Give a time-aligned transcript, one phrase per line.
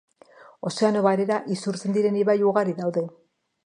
[0.69, 3.09] Ozeano Barera isurtzen diren ibai ugari daude.